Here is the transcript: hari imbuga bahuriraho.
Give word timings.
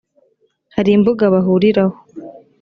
hari 0.75 0.89
imbuga 0.97 1.23
bahuriraho. 1.33 1.97